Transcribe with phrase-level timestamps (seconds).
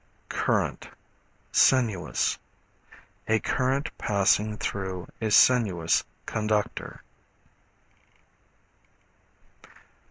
[0.29, 0.89] Current,
[1.51, 2.39] Sinuous.
[3.27, 7.03] A current passing through a sinuous conductor.